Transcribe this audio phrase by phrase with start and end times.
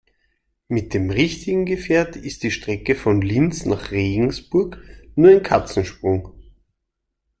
[0.67, 4.81] Mit dem richtigen Gefährt ist die Strecke von Linz nach Regensburg
[5.15, 6.33] nur ein Katzensprung.